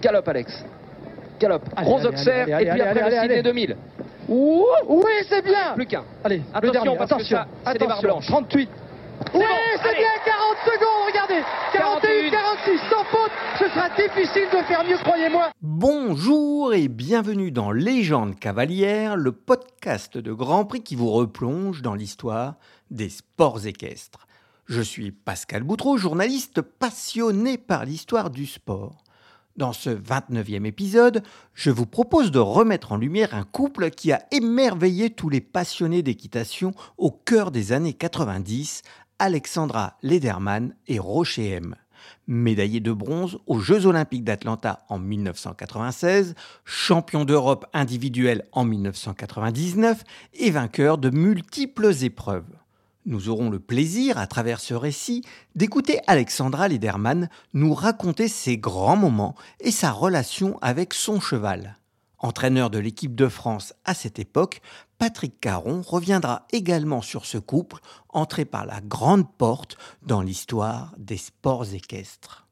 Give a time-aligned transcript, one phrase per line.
[0.00, 0.64] Galop, Alex.
[1.38, 1.60] Galop.
[1.82, 3.42] Gros Auxerre, et puis allez, après allez, le Sydney allez.
[3.42, 3.76] 2000.
[4.28, 5.72] Ouh, oui, c'est bien.
[5.74, 6.04] Plus qu'un.
[6.24, 8.08] Allez, le Attention, dernier, parce que attention, ça, c'est des barres attention.
[8.08, 8.26] blanches.
[8.26, 8.70] 38.
[9.34, 9.46] Oui, bon,
[9.82, 11.42] c'est bien, 40 secondes, regardez.
[11.72, 13.30] 41, 46, sans faute.
[13.58, 15.50] Ce sera difficile de faire mieux, croyez-moi.
[15.60, 21.94] Bonjour et bienvenue dans Légende cavalière, le podcast de Grand Prix qui vous replonge dans
[21.94, 22.54] l'histoire
[22.90, 24.26] des sports équestres.
[24.66, 29.02] Je suis Pascal Boutreau, journaliste passionné par l'histoire du sport.
[29.60, 31.22] Dans ce 29e épisode,
[31.52, 36.00] je vous propose de remettre en lumière un couple qui a émerveillé tous les passionnés
[36.02, 38.80] d'équitation au cœur des années 90,
[39.18, 41.74] Alexandra Lederman et Rocher M.
[42.26, 46.34] Médaillé de bronze aux Jeux olympiques d'Atlanta en 1996,
[46.64, 52.48] champion d'Europe individuel en 1999 et vainqueur de multiples épreuves.
[53.06, 55.22] Nous aurons le plaisir, à travers ce récit,
[55.54, 61.78] d'écouter Alexandra Lederman nous raconter ses grands moments et sa relation avec son cheval.
[62.18, 64.60] Entraîneur de l'équipe de France à cette époque,
[64.98, 71.16] Patrick Caron reviendra également sur ce couple entré par la grande porte dans l'histoire des
[71.16, 72.46] sports équestres.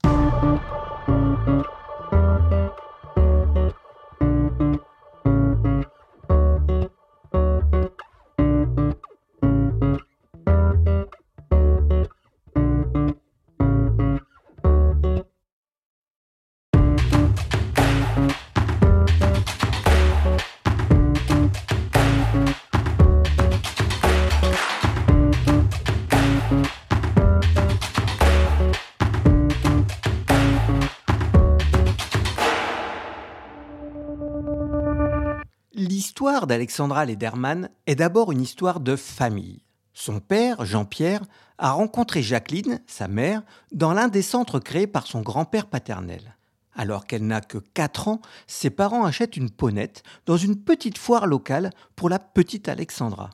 [36.38, 39.64] L'histoire d'Alexandra Lederman est d'abord une histoire de famille.
[39.92, 41.22] Son père, Jean-Pierre,
[41.58, 46.36] a rencontré Jacqueline, sa mère, dans l'un des centres créés par son grand-père paternel.
[46.76, 51.26] Alors qu'elle n'a que 4 ans, ses parents achètent une ponette dans une petite foire
[51.26, 53.30] locale pour la petite Alexandra.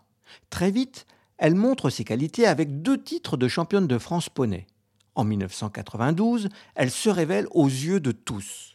[0.48, 1.05] Très vite,
[1.36, 4.66] elle montre ses qualités avec deux titres de championne de France poney.
[5.14, 8.74] En 1992, elle se révèle aux yeux de tous.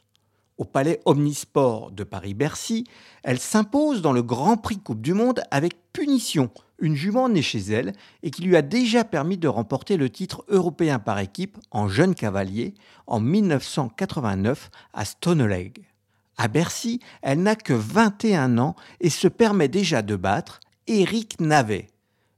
[0.59, 2.83] Au palais Omnisport de Paris-Bercy,
[3.23, 7.59] elle s'impose dans le Grand Prix Coupe du Monde avec Punition, une jument née chez
[7.59, 7.93] elle
[8.23, 12.13] et qui lui a déjà permis de remporter le titre européen par équipe en jeune
[12.13, 12.73] cavalier
[13.07, 15.87] en 1989 à Stoneleg.
[16.35, 21.87] À Bercy, elle n'a que 21 ans et se permet déjà de battre Éric Navet.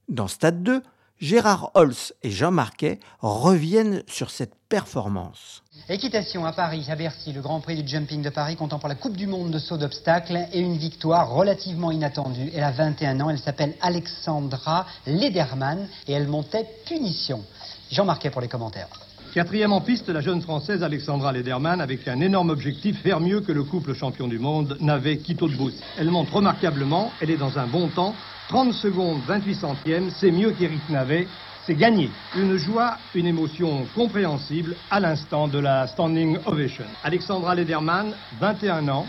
[0.08, 0.80] Dans Stade 2,
[1.22, 5.62] Gérard Holz et Jean Marquet reviennent sur cette performance.
[5.88, 8.96] Équitation à Paris, à Bercy, le Grand Prix du Jumping de Paris comptant pour la
[8.96, 12.50] Coupe du Monde de saut d'obstacles et une victoire relativement inattendue.
[12.52, 17.44] Elle a 21 ans, elle s'appelle Alexandra Lederman et elle montait Punition.
[17.92, 18.88] Jean Marquet pour les commentaires.
[19.32, 23.50] Quatrième en piste, la jeune Française Alexandra Lederman avec un énorme objectif, faire mieux que
[23.50, 25.72] le couple champion du monde n'avait Quito de Bous.
[25.96, 28.14] Elle monte remarquablement, elle est dans un bon temps,
[28.48, 31.26] 30 secondes 28 centièmes, c'est mieux qu'Éric Navet,
[31.64, 32.10] c'est gagné.
[32.36, 36.84] Une joie, une émotion compréhensible à l'instant de la standing ovation.
[37.02, 39.06] Alexandra Lederman, 21 ans,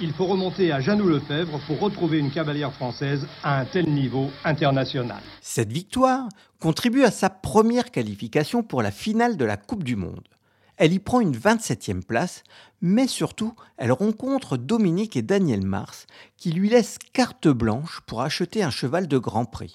[0.00, 4.30] il faut remonter à Janou Lefebvre pour retrouver une cavalière française à un tel niveau
[4.44, 5.20] international.
[5.42, 6.28] Cette victoire
[6.60, 10.28] contribue à sa première qualification pour la finale de la Coupe du Monde.
[10.76, 12.44] Elle y prend une 27e place,
[12.80, 18.62] mais surtout, elle rencontre Dominique et Daniel Mars, qui lui laissent carte blanche pour acheter
[18.62, 19.74] un cheval de Grand Prix.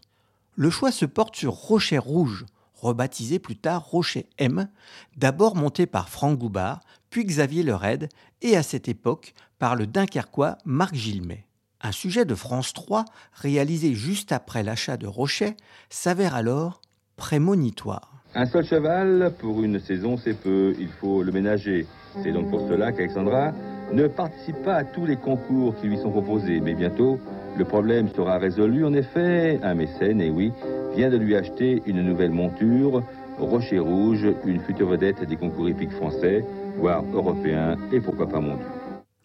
[0.55, 2.45] Le choix se porte sur Rocher Rouge,
[2.75, 4.69] rebaptisé plus tard Rocher M,
[5.17, 8.09] d'abord monté par Franck Goubard, puis Xavier Lered,
[8.41, 11.45] et à cette époque par le Dunkerquois Marc Gilmet.
[11.85, 15.57] Un sujet de France 3, réalisé juste après l'achat de Rocher,
[15.89, 16.79] s'avère alors
[17.17, 18.23] prémonitoire.
[18.35, 20.73] Un seul cheval pour une saison, c'est peu.
[20.79, 21.85] Il faut le ménager.
[22.23, 23.51] C'est donc pour cela qu'Alexandra
[23.91, 26.61] ne participe pas à tous les concours qui lui sont proposés.
[26.61, 27.19] Mais bientôt,
[27.57, 28.85] le problème sera résolu.
[28.85, 30.53] En effet, un mécène, et oui,
[30.95, 33.03] vient de lui acheter une nouvelle monture,
[33.39, 36.45] Rocher Rouge, une future vedette des concours hippiques français,
[36.77, 38.63] voire européens, et pourquoi pas mondiaux.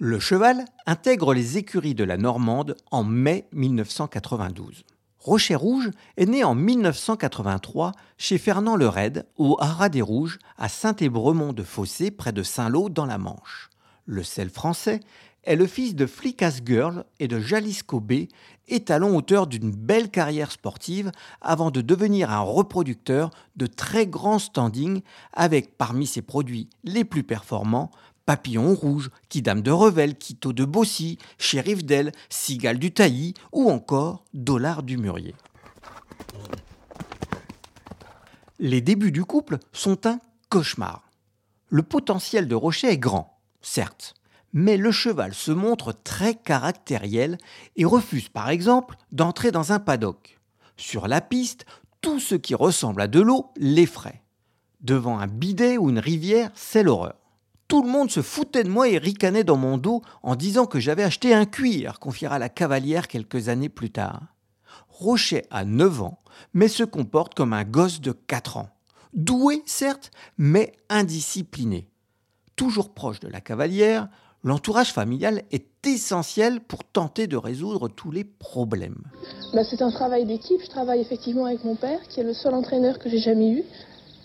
[0.01, 4.85] Le cheval intègre les écuries de la Normande en mai 1992.
[5.19, 11.53] Rocher Rouge est né en 1983 chez Fernand Lered, au Haras des Rouges, à Saint-Ébremont
[11.53, 13.71] de Fossé, près de Saint-Lô, dans la Manche.
[14.07, 15.01] Le sel français
[15.43, 18.29] est le fils de Flickas Girl et de Jalisco B,
[18.69, 21.11] étalon auteur d'une belle carrière sportive
[21.41, 25.01] avant de devenir un reproducteur de très grand standing
[25.33, 27.91] avec parmi ses produits les plus performants
[28.29, 34.27] Papillon Rouge, Kidam de Revel, Quito de Bossy, Shérif d'El, Cigale du Tailly ou encore
[34.35, 35.35] Dollar du Murier.
[38.59, 40.19] Les débuts du couple sont un
[40.51, 41.09] cauchemar.
[41.71, 44.13] Le potentiel de Rocher est grand, certes,
[44.53, 47.39] Mais le cheval se montre très caractériel
[47.77, 50.39] et refuse par exemple d'entrer dans un paddock.
[50.77, 51.65] Sur la piste,
[52.03, 54.23] tout ce qui ressemble à de l'eau l'effraie.
[54.83, 57.28] Devant un bidet ou une rivière, c'est l'horreur.
[57.69, 60.81] Tout le monde se foutait de moi et ricanait dans mon dos en disant que
[60.81, 64.23] j'avais acheté un cuir, confiera la cavalière quelques années plus tard.
[64.89, 66.19] Rochet a 9 ans,
[66.55, 68.71] mais se comporte comme un gosse de 4 ans.
[69.13, 71.89] Doué, certes, mais indiscipliné.
[72.57, 74.09] Toujours proche de la cavalière,
[74.43, 79.03] l'entourage familial est essentiel pour tenter de résoudre tous les problèmes.
[79.53, 80.61] Bah, c'est un travail d'équipe.
[80.63, 83.65] Je travaille effectivement avec mon père, qui est le seul entraîneur que j'ai jamais eu.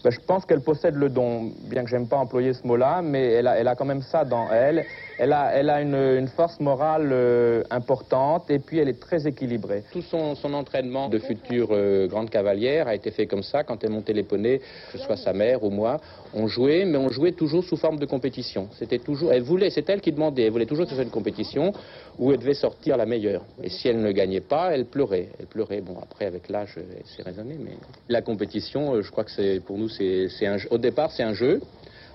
[0.04, 3.26] Ben, je pense qu'elle possède le don, bien que j'aime pas employer ce mot-là, mais
[3.32, 4.86] elle a, elle a, quand même ça dans elle.
[5.20, 9.84] Elle a, elle une, force morale euh, importante et puis elle est très équilibrée.
[9.92, 13.92] Tout son, entraînement de future euh, grande cavalière a été fait comme ça quand elle
[13.92, 14.60] montait les poneys,
[14.92, 16.00] que ce soit sa mère ou moi.
[16.34, 18.70] On jouait, mais on jouait toujours sous forme de compétition.
[18.80, 21.12] C'était toujours, elle voulait, c'est elle qui demandait, elle voulait toujours que ce soit une
[21.12, 21.74] compétition
[22.18, 23.44] où elle devait sortir la meilleure.
[23.62, 25.30] Et si elle ne gagnait pas, elle pleurait.
[25.40, 25.82] Elle pleurait.
[25.82, 27.74] Bon, après avec l'âge, c'est raisonné, mais
[28.10, 30.28] la compétition, euh, je crois que c'est pour nous, c'est
[30.72, 31.62] au départ c'est un jeu.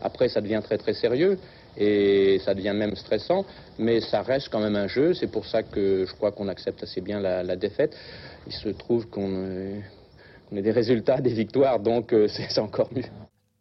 [0.01, 1.39] Après, ça devient très très sérieux
[1.79, 3.47] et ça devient même stressant,
[3.79, 5.15] mais ça reste quand même un jeu.
[5.15, 7.97] C'est pour ça que je crois qu'on accepte assez bien la, défaite.
[8.47, 9.81] Il se trouve qu'on euh,
[10.51, 13.05] qu ait des résultats, des victoires, donc euh, c'est encore mieux.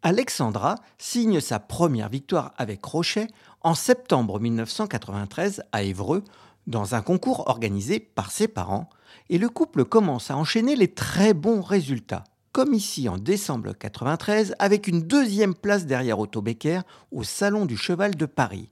[0.02, 3.28] Alexandra signe sa première victoire avec Rochet
[3.62, 6.24] en septembre 1993 à Évreux,
[6.66, 8.90] dans un concours organisé par ses parents,
[9.30, 12.24] et le couple commence à enchaîner les très bons résultats
[12.58, 16.82] comme ici en décembre 93, avec une deuxième place derrière Otto Becker
[17.12, 18.68] au Salon du Cheval de Paris.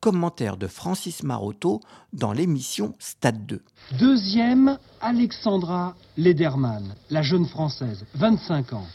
[0.00, 1.82] Commentaire de Francis Marotto
[2.14, 3.60] dans l'émission Stade 2.
[4.00, 8.86] Deuxième, Alexandra Lederman, la jeune française, 25 ans.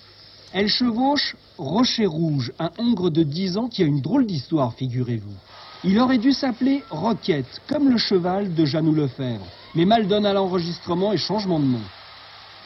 [0.52, 5.38] Elle chevauche Rocher Rouge, un hongre de 10 ans qui a une drôle d'histoire, figurez-vous.
[5.84, 9.46] Il aurait dû s'appeler Roquette, comme le cheval de Janou Lefebvre,
[9.76, 11.82] mais mal donne à l'enregistrement et changement de nom.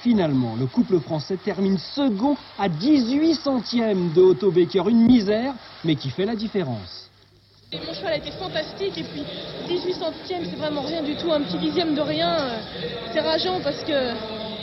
[0.07, 4.88] Finalement, le couple français termine second à 18 centièmes de Otto Becker.
[4.88, 7.12] Une misère, mais qui fait la différence.
[7.74, 9.25] Et mon cheval a été fantastique et puis
[9.68, 11.30] 18 centièmes, c'est vraiment rien du tout.
[11.30, 12.38] Un petit dixième de rien,
[13.12, 14.13] c'est rageant parce que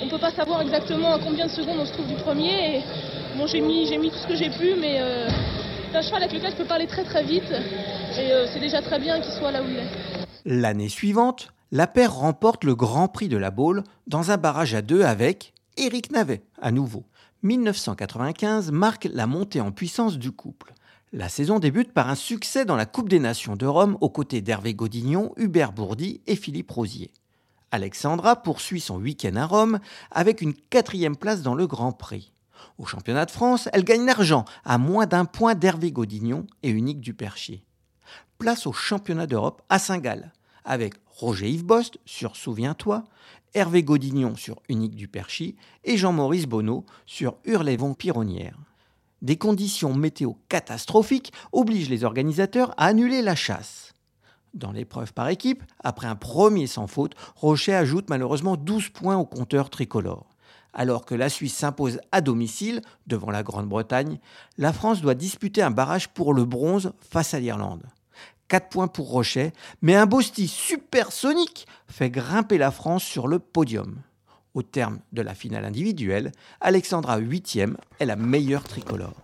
[0.02, 2.78] on peut pas savoir exactement à combien de secondes on se trouve du premier.
[2.78, 2.82] Et
[3.36, 5.28] bon, j'ai mis, j'ai mis tout ce que j'ai pu, mais euh,
[5.90, 7.52] c'est un cheval avec lequel je peux parler très très vite
[8.18, 9.90] et euh, c'est déjà très bien qu'il soit là où il est.
[10.46, 14.80] L'année suivante, la paire remporte le Grand Prix de la Baule dans un barrage à
[14.80, 17.04] deux avec Éric Navet, à nouveau.
[17.42, 20.72] 1995 marque la montée en puissance du couple.
[21.12, 24.40] La saison débute par un succès dans la Coupe des Nations de Rome aux côtés
[24.40, 27.10] d'Hervé Godignon, Hubert Bourdi et Philippe Rosier.
[27.72, 29.80] Alexandra poursuit son week-end à Rome
[30.12, 32.32] avec une quatrième place dans le Grand Prix.
[32.78, 37.00] Au championnat de France, elle gagne l'argent à moins d'un point d'Hervé Godignon et Unique
[37.00, 37.64] du Perchier.
[38.38, 40.30] Place au championnat d'Europe à Saint-Gall
[40.64, 43.04] avec Roger Yves Bost sur Souviens-toi,
[43.54, 48.58] Hervé Godignon sur Unique du Perchy et Jean-Maurice Bonneau sur Hurlévon Pironnière.
[49.22, 53.94] Des conditions météo catastrophiques obligent les organisateurs à annuler la chasse.
[54.54, 59.24] Dans l'épreuve par équipe, après un premier sans faute, Rocher ajoute malheureusement 12 points au
[59.24, 60.30] compteur tricolore.
[60.72, 64.18] Alors que la Suisse s'impose à domicile devant la Grande-Bretagne,
[64.58, 67.84] la France doit disputer un barrage pour le bronze face à l'Irlande.
[68.54, 69.52] 4 points pour Rochet,
[69.82, 73.96] mais un Bosti supersonique fait grimper la France sur le podium.
[74.54, 76.30] Au terme de la finale individuelle,
[76.60, 79.20] Alexandra 8e est la meilleure tricolore.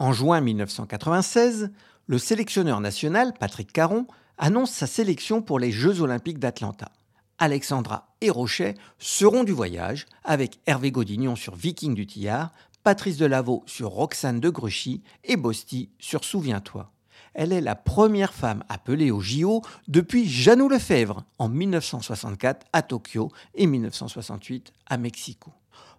[0.00, 1.70] En juin 1996,
[2.08, 6.90] le sélectionneur national, Patrick Caron, annonce sa sélection pour les Jeux olympiques d'Atlanta.
[7.38, 12.50] Alexandra et Rochet seront du voyage, avec Hervé Godignon sur Viking du Tillard,
[12.82, 16.90] Patrice Delaveau sur Roxane de Gruchy et Bosti sur Souviens-toi.
[17.34, 23.30] Elle est la première femme appelée au JO depuis Janou Lefebvre en 1964 à Tokyo
[23.54, 25.50] et 1968 à Mexico.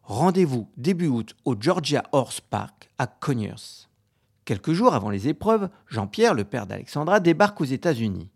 [0.04, 3.88] Rendez-vous début août au Georgia Horse Park à Conyers.
[4.46, 8.30] Quelques jours avant les épreuves, Jean-Pierre, le père d'Alexandra, débarque aux États-Unis.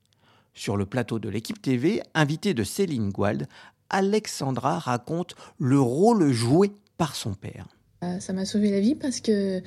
[0.54, 3.48] Sur le plateau de l'équipe TV, invité de Céline Guald,
[3.89, 7.68] Alexandra raconte le rôle joué par son père.
[8.20, 9.62] Ça m'a sauvé la vie parce que,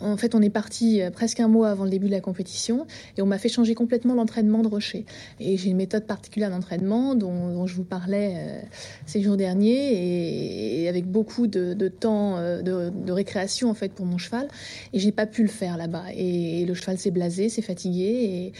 [0.00, 2.84] en fait, on est parti euh, presque un mois avant le début de la compétition
[3.16, 5.06] et on m'a fait changer complètement l'entraînement de rocher.
[5.38, 8.60] Et j'ai une méthode particulière d'entraînement dont, je vous parlais euh,
[9.06, 14.18] ces jours derniers et, avec beaucoup de, temps euh, de, récréation en fait pour mon
[14.18, 14.48] cheval.
[14.92, 16.06] Et j'ai pas pu le faire là-bas.
[16.16, 18.52] Et, le cheval s'est blasé, s'est fatigué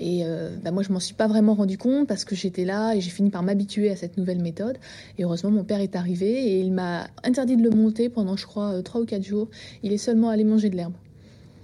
[0.00, 0.24] et,
[0.62, 3.10] bah moi je m'en suis pas vraiment rendu compte parce que j'étais là et j'ai
[3.10, 4.78] fini par m'habituer à cette nouvelle méthode.
[5.18, 8.46] Et heureusement mon père est arrivé et il m'a interdit de le monter pendant je
[8.46, 9.48] crois trois ou quatre jours.
[9.82, 10.94] Il est seulement allé manger de l'herbe.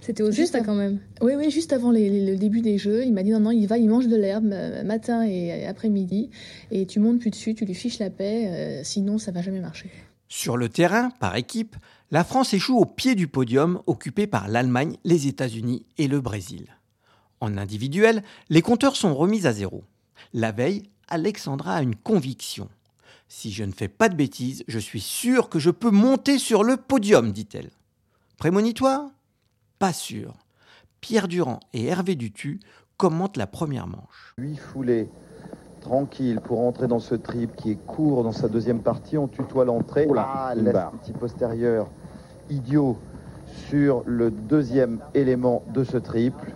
[0.05, 0.99] C'était au juste quand même.
[1.19, 3.79] Oui, oui, juste avant le début des jeux, il m'a dit non, non, il va,
[3.79, 6.29] il mange de l'herbe euh, matin et après-midi,
[6.69, 9.61] et tu montes plus dessus, tu lui fiches la paix, euh, sinon ça va jamais
[9.61, 9.89] marcher.
[10.27, 11.75] Sur le terrain, par équipe,
[12.11, 16.67] la France échoue au pied du podium occupé par l'Allemagne, les États-Unis et le Brésil.
[17.39, 19.83] En individuel, les compteurs sont remis à zéro.
[20.33, 22.69] La veille, Alexandra a une conviction.
[23.27, 26.63] Si je ne fais pas de bêtises, je suis sûr que je peux monter sur
[26.63, 27.69] le podium, dit-elle.
[28.37, 29.09] Prémonitoire?
[29.79, 30.35] Pas sûr.
[31.01, 32.59] Pierre Durand et Hervé Dutu
[32.97, 34.33] commentent la première manche.
[34.37, 35.09] Huit foulées
[35.81, 39.17] tranquille pour entrer dans ce trip qui est court dans sa deuxième partie.
[39.17, 40.07] On tutoie l'entrée.
[40.17, 40.53] Ah,
[41.01, 41.89] petit postérieur
[42.49, 42.97] idiot
[43.69, 46.53] sur le deuxième élément de ce triple.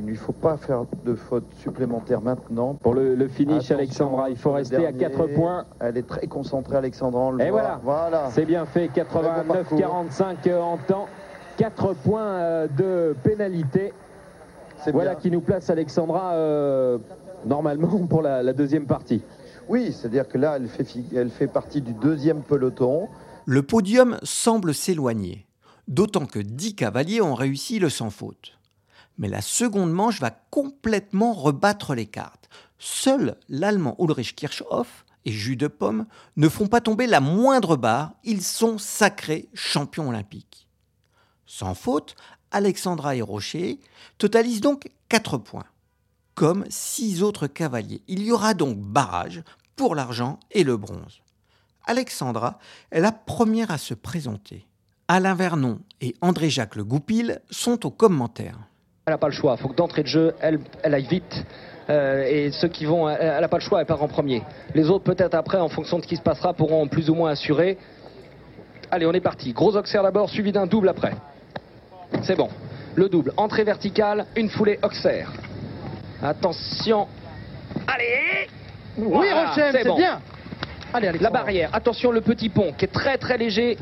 [0.00, 2.72] Il ne lui faut pas faire de faute supplémentaire maintenant.
[2.72, 5.66] Pour le, finish, Alexandra, il faut rester à 4 points.
[5.78, 7.34] Elle est très concentrée, Alexandra.
[7.38, 8.30] Et voilà, voilà.
[8.30, 8.86] c'est bien fait.
[8.86, 11.06] 89-45 en temps.
[11.58, 13.92] 4 points euh, de pénalité.
[14.90, 16.96] Voilà qui nous place Alexandra euh,
[17.44, 19.20] normalement pour la, deuxième partie.
[19.68, 23.06] Oui, c'est-à-dire que là, elle fait, elle fait partie du deuxième peloton.
[23.44, 25.46] Le podium semble s'éloigner,
[25.88, 28.59] d'autant que 10 cavaliers ont réussi le sans faute.
[29.20, 32.48] Mais la seconde manche va complètement rebattre les cartes.
[32.78, 38.14] Seul l'Allemand Ulrich Kirchhoff et Jus de Pomme ne font pas tomber la moindre barre,
[38.24, 40.66] ils sont sacrés champions olympiques.
[41.44, 42.16] Sans faute,
[42.50, 43.78] Alexandra et Rocher
[44.16, 45.66] totalisent donc 4 points
[46.34, 48.02] comme six autres cavaliers.
[48.08, 49.42] Il y aura donc barrage
[49.76, 51.20] pour l'argent et le bronze.
[51.84, 52.58] Alexandra
[52.90, 54.66] est la première à se présenter.
[55.08, 58.69] Alain Vernon et André-Jacques Le Goupil sont aux commentaires.
[59.10, 61.44] Elle n'a pas le choix, il faut que d'entrée de jeu, elle, aille vite.
[61.88, 64.44] Euh, et ceux qui vont, elle n'a pas le choix, elle part en premier.
[64.72, 67.32] Les autres, peut-être après, en fonction de ce qui se passera, pourront plus ou moins
[67.32, 67.76] assurer.
[68.88, 69.52] Allez, on est parti.
[69.52, 71.10] Gros Auxerre d'abord, suivi d'un double après.
[72.22, 72.50] C'est bon.
[72.94, 75.32] Le double, entrée verticale, une foulée Auxerre.
[76.22, 77.08] Attention.
[77.88, 78.48] Allez
[78.96, 80.20] Oui, Rocher, c'est bien.
[80.94, 81.70] Allez, La barrière.
[81.72, 83.76] Attention, le petit pont qui est très très léger.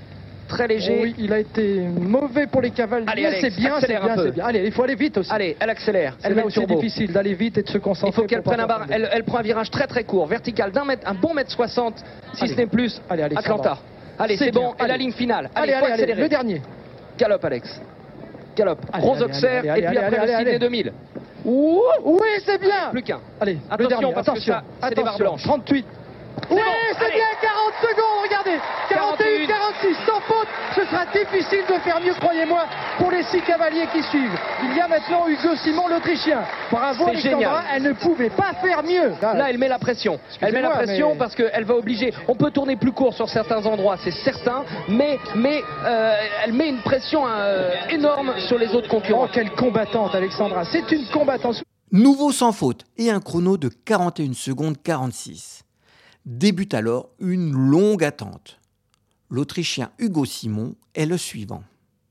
[0.49, 0.99] Très léger.
[1.03, 3.07] Oui, il a été mauvais pour les cavaliers.
[3.41, 4.47] C'est bien, c'est bien, c'est bien.
[4.47, 5.31] Allez, il faut aller vite aussi.
[5.31, 6.17] Allez, elle accélère.
[6.23, 8.11] Elle met au C'est difficile d'aller vite et de se concentrer.
[8.11, 8.87] Il faut qu'elle prenne un bar.
[8.91, 12.03] Elle, prend un virage très très court, vertical, d'un mètre, un bon mètre 60,
[12.35, 13.01] si ce n'est plus.
[13.11, 13.79] Allez, allez, Atlanta.
[14.19, 14.75] Allez, c'est bon.
[14.83, 15.51] Et la ligne finale.
[15.55, 16.63] Allez, allez, allez, le dernier.
[17.19, 17.81] Galope, Alex.
[18.57, 18.85] Galope.
[18.99, 20.93] Gros Auxerre et puis après le Sydney 2000
[21.45, 22.91] oui, c'est bien.
[22.91, 23.21] Plus qu'un.
[23.41, 25.37] Allez, attention, parce attention, que ça, attention.
[25.37, 25.87] 38.
[26.51, 26.61] Oui,
[26.99, 32.15] c'est bien, 40 secondes, regardez 41, 46, sans faute Ce sera difficile de faire mieux,
[32.15, 32.65] croyez-moi,
[32.99, 34.39] pour les six cavaliers qui suivent.
[34.65, 36.43] Il y a maintenant Hugo Simon, l'Autrichien.
[36.71, 39.13] Bravo Alexandra, elle ne pouvait pas faire mieux.
[39.21, 40.19] Là, elle met la pression.
[40.41, 42.13] Elle met la pression parce qu'elle va obliger.
[42.27, 46.15] On peut tourner plus court sur certains endroits, c'est certain, mais, mais euh,
[46.45, 49.25] elle met une pression euh, énorme sur les autres concurrents.
[49.27, 50.65] Oh, quelle combattante, Alexandra.
[50.65, 51.63] C'est une combattante.
[51.91, 55.65] Nouveau sans faute et un chrono de 41 secondes 46.
[56.29, 58.61] Débute alors une longue attente.
[59.31, 61.63] L'Autrichien Hugo Simon est le suivant.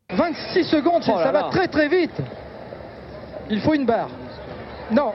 [0.10, 2.20] 26 secondes, oh ça va très très vite.
[3.52, 4.10] Il faut une barre.
[4.92, 5.14] Non.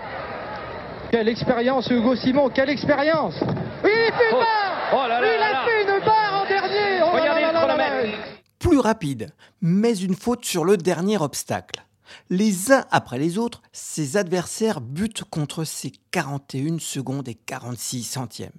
[1.10, 3.34] Quelle expérience Hugo Simon, quelle expérience.
[3.82, 4.38] Oui, il fait une oh.
[4.38, 4.92] barre.
[4.94, 7.02] Oh il a fait une barre en dernier.
[7.02, 8.14] Regardez
[8.60, 11.84] Plus rapide, mais une faute sur le dernier obstacle.
[12.30, 18.52] Les uns après les autres, ses adversaires butent contre ses 41 secondes et 46 centièmes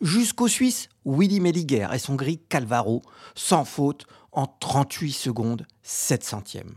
[0.00, 3.02] jusqu'au Suisse Willy Melliger et son gris Calvaro,
[3.34, 6.74] sans faute, en 38 secondes 7 centièmes.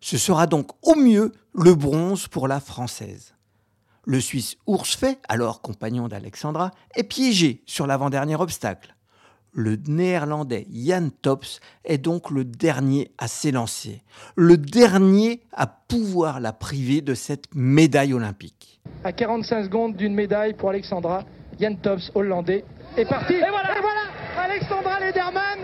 [0.00, 3.34] Ce sera donc au mieux le bronze pour la Française.
[4.04, 8.94] Le Suisse Oursfait, alors compagnon d'Alexandra, est piégé sur l'avant-dernier obstacle.
[9.52, 14.02] Le Néerlandais Jan Tops est donc le dernier à s'élancer,
[14.36, 18.80] le dernier à pouvoir la priver de cette médaille olympique.
[19.02, 21.24] À 45 secondes d'une médaille pour Alexandra,
[21.60, 22.64] Jan Tops, hollandais,
[22.96, 23.34] est parti.
[23.34, 23.76] Et voilà,
[24.42, 25.58] Alexandra Lederman,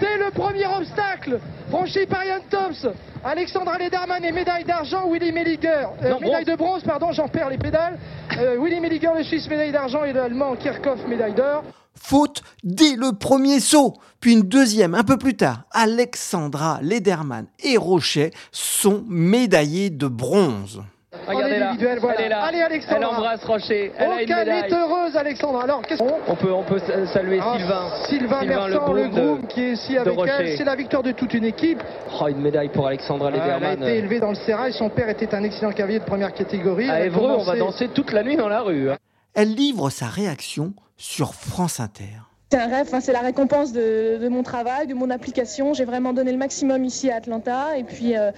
[0.00, 2.86] dès le premier obstacle, franchi par Jan Tops.
[3.24, 7.58] Alexandra Lederman est médaille d'argent, Willy Melliger, euh, médaille de bronze, pardon, j'en perds les
[7.58, 7.98] pédales.
[8.38, 11.64] Euh, Willy Melliger, le Suisse, médaille d'argent et l'Allemand Kirchhoff, médaille d'or.
[11.94, 15.62] Faute dès le premier saut, puis une deuxième un peu plus tard.
[15.70, 20.82] Alexandra Lederman et Rochet sont médaillés de bronze.
[21.26, 21.74] Regardez là.
[22.00, 22.18] Voilà.
[22.18, 22.42] Elle est là.
[22.42, 22.96] Allez, Alexandra.
[22.98, 23.92] Elle embrasse Rocher.
[23.96, 24.70] Elle a une médaille.
[24.70, 25.64] est heureuse, Alexandra.
[25.64, 26.78] Alors, qu'est-ce on peut, on peut
[27.12, 27.90] saluer ah, Sylvain.
[28.08, 30.56] Sylvain, Sylvain le, groom, qui est ici avec elle.
[30.56, 31.82] C'est la victoire de toute une équipe.
[32.20, 33.62] Oh, une médaille pour Alexandra Lederman.
[33.62, 34.72] elle a été élevée dans le sérail.
[34.72, 36.90] Son père était un excellent cavalier de première catégorie.
[36.90, 38.90] À Évreux, on va danser toute la nuit dans la rue.
[38.90, 38.96] Hein.
[39.34, 42.33] Elle livre sa réaction sur France Inter.
[42.54, 45.74] C'est un rêve, c'est la récompense de, mon travail, de mon application.
[45.74, 47.76] J'ai vraiment donné le maximum ici à Atlanta.
[47.76, 48.30] Et puis, euh,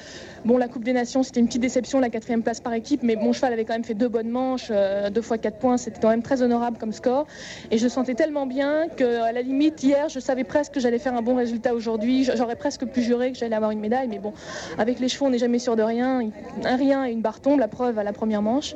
[0.46, 3.14] bon, la Coupe des Nations, c'était une petite déception, la quatrième place par équipe, mais
[3.14, 6.00] mon cheval avait quand même fait deux bonnes manches, euh, deux fois quatre points, c'était
[6.00, 7.26] quand même très honorable comme score.
[7.70, 11.14] Et je sentais tellement bien qu'à la limite, hier, je savais presque que j'allais faire
[11.14, 12.25] un bon résultat aujourd'hui.
[12.25, 14.32] J'aurais presque pu jurer que j'allais avoir une médaille, mais bon,
[14.78, 16.23] avec les chevaux, on n'est jamais sûr de rien.
[16.64, 18.75] Un rien et une barre tombe, la preuve à la première manche.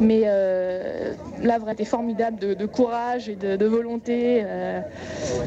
[0.00, 1.12] Mais euh,
[1.44, 4.44] là, vraiment, été formidable de, courage et de, volonté.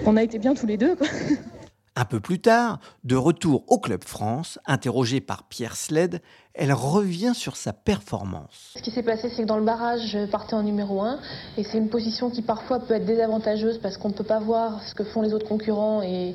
[0.06, 0.96] On a été bien tous les deux.
[1.96, 6.22] Un peu plus tard, de retour au Club France, interrogée par Pierre Sled,
[6.56, 8.74] elle revient sur sa performance.
[8.76, 11.20] Ce qui s'est passé, c'est que dans le barrage, je partais en numéro 1
[11.58, 14.82] et c'est une position qui parfois peut être désavantageuse parce qu'on ne peut pas voir
[14.88, 16.34] ce que font les autres concurrents et,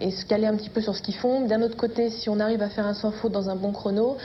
[0.00, 1.46] et se caler un petit peu sur ce qu'ils font.
[1.46, 4.16] D'un autre côté, si on arrive à faire un sans faute dans un bon chrono,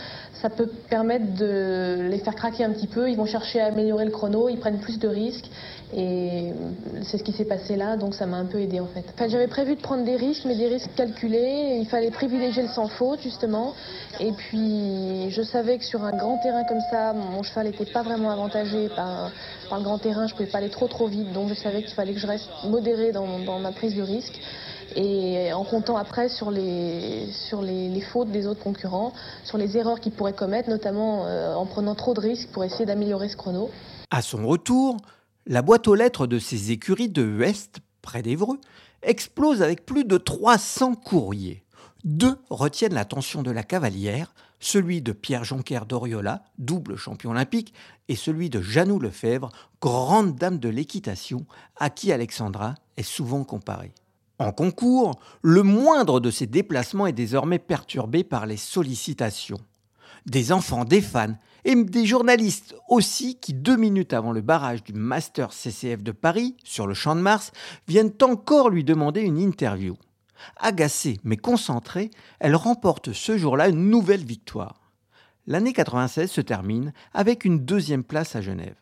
[0.42, 3.10] ça peut permettre de les faire craquer un petit peu.
[3.10, 5.50] Ils vont chercher à améliorer le chrono, ils prennent plus de risques.
[5.96, 6.52] Et
[7.04, 9.04] c'est ce qui s'est passé là, donc ça m'a un peu aidé en fait.
[9.16, 11.78] fait J'avais prévu de prendre des risques, mais des risques calculés.
[11.80, 13.74] Il fallait privilégier le sans faute justement.
[14.20, 18.02] Et puis je savais que sur un grand terrain comme ça, mon cheval n'était pas
[18.02, 19.32] vraiment avantagé par,
[19.72, 20.28] le grand terrain.
[20.28, 22.50] Je pouvais pas aller trop trop vite, donc je savais qu'il fallait que je reste
[22.66, 24.40] modéré dans, dans ma prise de risque
[24.96, 27.28] et en comptant après sur les,
[28.12, 29.14] fautes des autres concurrents,
[29.44, 32.86] sur les erreurs qu'ils pourraient commettre, notamment euh, en prenant trop de risques pour essayer
[32.86, 33.70] d'améliorer ce chrono.
[34.12, 34.98] À son retour,
[35.46, 38.60] la boîte aux lettres de ses écuries de West, près d'Evreux,
[39.02, 41.64] explose avec plus de 300 courriers.
[42.04, 47.74] Deux retiennent l'attention de la cavalière, celui de Pierre Jonquer d'Oriola, double champion olympique,
[48.08, 49.50] et celui de Janou Lefebvre,
[49.82, 51.46] grande dame de l'équitation,
[51.78, 53.94] à qui Alexandra est souvent comparée.
[54.40, 59.60] En concours, le moindre de ces déplacements est désormais perturbé par les sollicitations.
[60.26, 61.36] Des enfants, des fans
[61.66, 66.56] et des journalistes aussi qui, deux minutes avant le barrage du Master CCF de Paris,
[66.64, 67.52] sur le Champ de Mars,
[67.88, 69.96] viennent encore lui demander une interview.
[70.58, 72.10] Agacée mais concentrée,
[72.40, 74.82] elle remporte ce jour-là une nouvelle victoire.
[75.46, 78.76] L'année 96 se termine avec une deuxième place à Genève.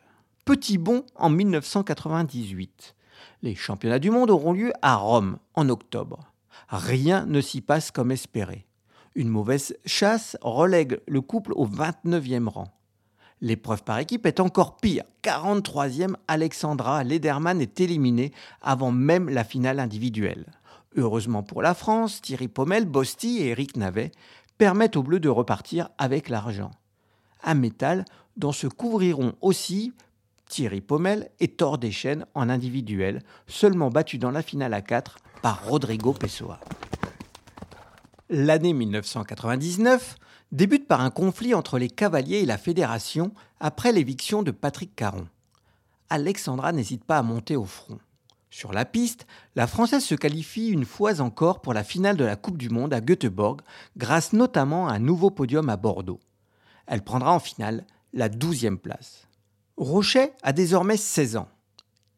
[0.45, 2.95] Petit bond en 1998.
[3.41, 6.31] Les championnats du monde auront lieu à Rome en octobre.
[6.69, 8.65] Rien ne s'y passe comme espéré.
[9.15, 12.67] Une mauvaise chasse relègue le couple au 29e rang.
[13.41, 15.03] L'épreuve par équipe est encore pire.
[15.23, 18.31] 43e, Alexandra Lederman est éliminée
[18.61, 20.45] avant même la finale individuelle.
[20.95, 24.11] Heureusement pour la France, Thierry Pommel, Bosti et Eric Navet
[24.57, 26.71] permettent aux Bleus de repartir avec l'argent.
[27.43, 28.05] Un métal
[28.37, 29.93] dont se couvriront aussi
[30.51, 35.65] Thierry Pommel et Thor Deschênes en individuel, seulement battu dans la finale à 4 par
[35.65, 36.59] Rodrigo Pessoa.
[38.29, 40.17] L'année 1999
[40.51, 45.29] débute par un conflit entre les cavaliers et la fédération après l'éviction de Patrick Caron.
[46.09, 47.99] Alexandra n'hésite pas à monter au front.
[48.49, 52.35] Sur la piste, la Française se qualifie une fois encore pour la finale de la
[52.35, 53.61] Coupe du Monde à Göteborg,
[53.95, 56.19] grâce notamment à un nouveau podium à Bordeaux.
[56.87, 59.29] Elle prendra en finale la 12e place.
[59.81, 61.49] Rochet a désormais 16 ans.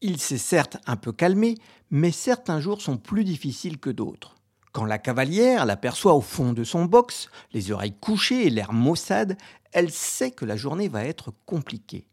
[0.02, 1.56] Il s'est certes un peu calmé,
[1.92, 4.36] mais certains jours sont plus difficiles que d'autres.
[4.74, 9.38] Quand la cavalière l'aperçoit au fond de son box, les oreilles couchées et l'air maussade,
[9.72, 12.10] elle sait que la journée va être compliquée.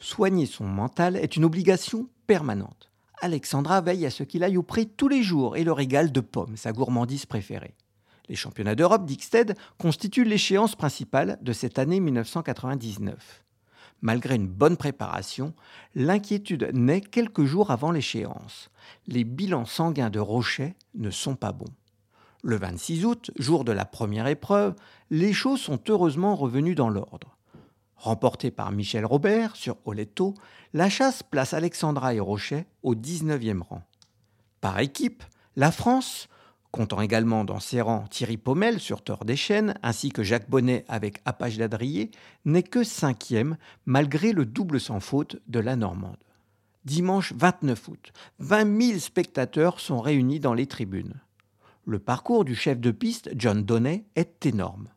[0.00, 2.90] Soigner son mental est une obligation permanente.
[3.20, 6.20] Alexandra veille à ce qu'il aille au pré tous les jours et le régale de
[6.20, 7.76] pommes, sa gourmandise préférée.
[8.28, 13.44] Les championnats d'Europe d'Ixted constituent l'échéance principale de cette année 1999.
[14.02, 15.54] Malgré une bonne préparation,
[15.94, 18.70] l'inquiétude naît quelques jours avant l'échéance.
[19.06, 21.72] Les bilans sanguins de Rochet ne sont pas bons.
[22.42, 24.74] Le 26 août, jour de la première épreuve,
[25.10, 27.36] les choses sont heureusement revenues dans l'ordre.
[27.96, 30.34] Remportée par Michel Robert sur Oletto,
[30.72, 33.82] la chasse place Alexandra et Rochet au 19e rang.
[34.62, 35.22] Par équipe,
[35.56, 36.28] la France,
[36.70, 40.84] comptant également dans ses rangs Thierry Pommel sur Thor des Chênes, ainsi que Jacques Bonnet
[40.88, 42.10] avec Apache d'Adrier,
[42.44, 43.56] n'est que cinquième
[43.86, 46.16] malgré le double sans faute de la Normande.
[46.84, 51.20] Dimanche 29 août, 20 000 spectateurs sont réunis dans les tribunes.
[51.84, 54.88] Le parcours du chef de piste, John Donnet, est énorme.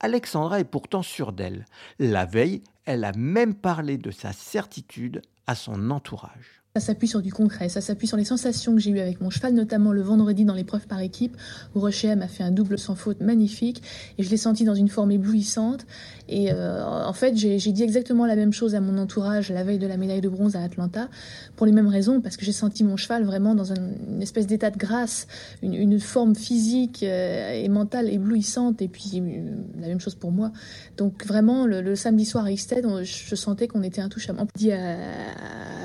[0.00, 1.64] Alexandra est pourtant sûre d'elle.
[1.98, 6.63] La veille, elle a même parlé de sa certitude à son entourage.
[6.76, 9.30] Ça s'appuie sur du concret, ça s'appuie sur les sensations que j'ai eues avec mon
[9.30, 11.36] cheval, notamment le vendredi dans l'épreuve par équipe,
[11.72, 13.80] où Rocher m'a fait un double sans faute magnifique,
[14.18, 15.86] et je l'ai senti dans une forme éblouissante.
[16.28, 19.78] Et euh, en fait, j'ai dit exactement la même chose à mon entourage la veille
[19.78, 21.08] de la médaille de bronze à Atlanta,
[21.54, 24.70] pour les mêmes raisons, parce que j'ai senti mon cheval vraiment dans une espèce d'état
[24.70, 25.28] de grâce,
[25.62, 30.50] une, forme physique euh, et mentale éblouissante, et puis euh, la même chose pour moi.
[30.96, 34.40] Donc vraiment, le, samedi soir à Ixted, je sentais qu'on était intouchable.
[34.42, 34.96] On dit à,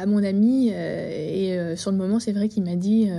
[0.02, 3.10] à mon ami et sur le moment, c'est vrai qu'il m'a dit,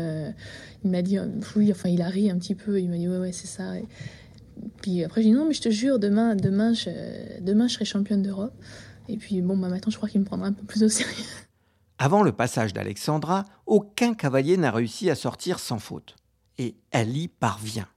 [0.84, 1.18] il m'a dit,
[1.56, 2.80] oui, enfin, il a ri un petit peu.
[2.80, 3.72] Il m'a dit, ouais, ouais, c'est ça.
[4.82, 6.90] puis après, j'ai dit, non, mais je te jure, demain, demain, je,
[7.40, 8.54] demain, je serai championne d'Europe.
[9.08, 11.24] Et puis, bon, bah, maintenant, je crois qu'il me prendra un peu plus au sérieux.
[11.98, 16.16] Avant le passage d'Alexandra, aucun cavalier n'a réussi à sortir sans faute.
[16.56, 17.88] Et elle y parvient.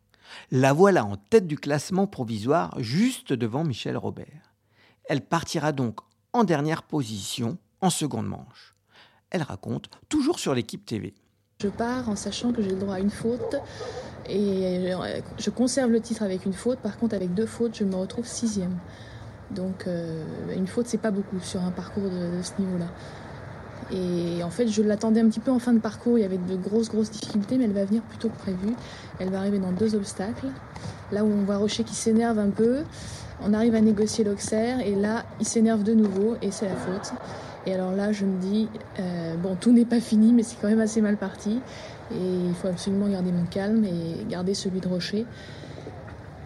[0.52, 4.56] La voilà en tête du classement provisoire, juste devant Michel Robert.
[5.06, 6.00] Elle partira donc
[6.34, 8.73] en dernière position en seconde manche.
[9.34, 11.14] Elle raconte, toujours sur l'équipe TV.
[11.62, 13.56] Je pars en sachant que j'ai le droit à une faute
[14.30, 14.92] et
[15.40, 16.80] je conserve le titre avec une faute.
[16.80, 18.78] Par contre, avec deux fautes, je me retrouve sixième.
[19.50, 20.24] Donc, euh,
[20.56, 22.88] une faute, c'est pas beaucoup sur un parcours de ce niveau-là.
[23.92, 26.18] Et en fait, je l'attendais un petit peu en fin de parcours.
[26.18, 28.76] Il y avait de grosses, grosses difficultés, mais elle va venir plus tôt que prévu.
[29.20, 30.48] Elle va arriver dans deux obstacles.
[31.12, 32.84] Là où on voit Rocher qui s'énerve un peu,
[33.42, 37.14] on arrive à négocier l'Auxerre et là, il s'énerve de nouveau et c'est la faute.
[37.66, 38.68] Et alors là, je me dis,
[39.00, 41.62] euh, bon, tout n'est pas fini, mais c'est quand même assez mal parti.
[42.12, 45.26] Et il faut absolument garder mon calme et garder celui de Rocher.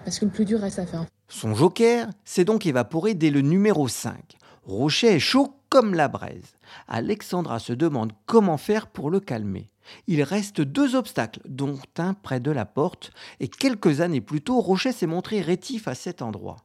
[0.05, 1.05] Parce que le plus dur reste à faire.
[1.27, 4.37] Son joker s'est donc évaporé dès le numéro 5.
[4.63, 6.55] Rocher est chaud comme la braise.
[6.87, 9.69] Alexandra se demande comment faire pour le calmer.
[10.07, 14.59] Il reste deux obstacles, dont un près de la porte, et quelques années plus tôt,
[14.59, 16.57] Rocher s'est montré rétif à cet endroit.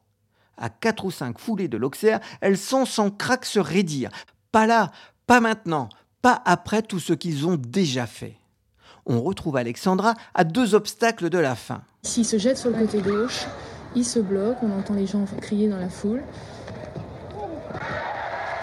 [0.57, 4.11] À quatre ou cinq foulées de l'Auxerre, elle sent son craque se raidir.
[4.53, 4.91] Pas là,
[5.25, 5.89] pas maintenant,
[6.21, 8.35] pas après tout ce qu'ils ont déjà fait.
[9.07, 11.81] On retrouve Alexandra à deux obstacles de la fin.
[12.03, 13.47] S'il se jette sur le côté gauche,
[13.95, 16.21] il se bloque, on entend les gens crier dans la foule.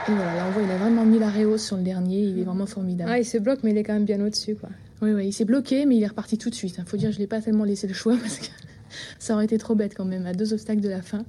[0.07, 2.39] Et voilà, là on voit, il a vraiment mis la réhausse sur le dernier, il
[2.39, 3.11] est vraiment formidable.
[3.11, 4.69] Ah, il se bloque, mais il est quand même bien au-dessus, quoi.
[5.03, 6.77] Oui, oui, il s'est bloqué, mais il est reparti tout de suite.
[6.79, 8.47] Il faut dire, je ne l'ai pas tellement laissé le choix parce que
[9.19, 11.25] ça aurait été trop bête quand même, à deux obstacles de la fin,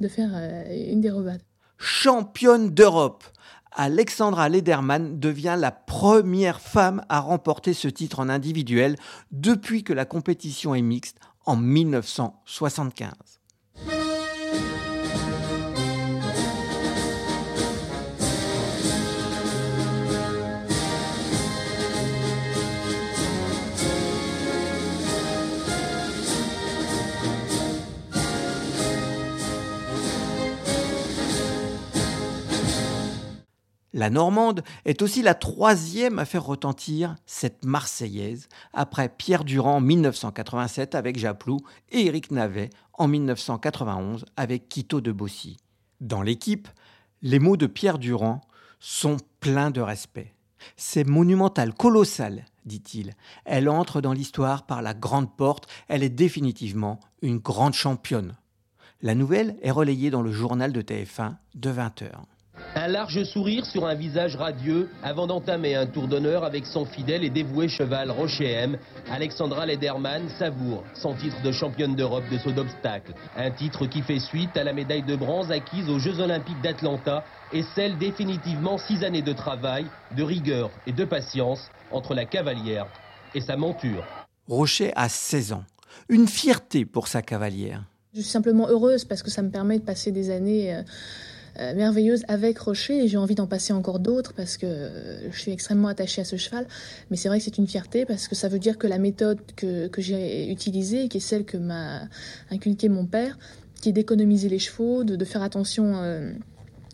[0.00, 1.40] de faire euh, une dérobade.
[1.78, 3.24] Championne d'Europe
[3.80, 8.96] Alexandra Lederman devient la première femme à remporter ce titre en individuel
[9.30, 13.37] depuis que la compétition est mixte en 1975.
[33.98, 39.80] La Normande est aussi la troisième à faire retentir cette Marseillaise, après Pierre Durand en
[39.80, 41.58] 1987 avec Japlou
[41.90, 45.56] et Éric Navet en 1991 avec Quito de Bossy.
[46.00, 46.68] Dans l'équipe,
[47.22, 48.40] les mots de Pierre Durand
[48.78, 50.32] sont pleins de respect.
[50.76, 53.14] C'est monumental, colossal, dit-il.
[53.44, 58.36] Elle entre dans l'histoire par la grande porte, elle est définitivement une grande championne.
[59.02, 62.12] La nouvelle est relayée dans le journal de TF1 de 20h.
[62.74, 67.24] Un large sourire sur un visage radieux avant d'entamer un tour d'honneur avec son fidèle
[67.24, 68.78] et dévoué cheval Rocher M.
[69.10, 73.14] Alexandra Lederman savoure son titre de championne d'Europe de saut d'obstacle.
[73.36, 77.24] Un titre qui fait suite à la médaille de bronze acquise aux Jeux Olympiques d'Atlanta
[77.52, 82.86] et celle définitivement six années de travail, de rigueur et de patience entre la cavalière
[83.34, 84.04] et sa monture.
[84.46, 85.64] Rocher a 16 ans.
[86.08, 87.84] Une fierté pour sa cavalière.
[88.14, 90.74] Je suis simplement heureuse parce que ça me permet de passer des années...
[90.74, 90.82] Euh,
[91.60, 95.38] euh, merveilleuse avec Rocher et j'ai envie d'en passer encore d'autres parce que euh, je
[95.38, 96.66] suis extrêmement attachée à ce cheval.
[97.10, 99.40] Mais c'est vrai que c'est une fierté parce que ça veut dire que la méthode
[99.56, 102.02] que, j'ai utilisée, qui est celle que m'a
[102.50, 103.38] inculquée mon père,
[103.80, 106.32] qui est d'économiser les chevaux, de, de faire attention euh,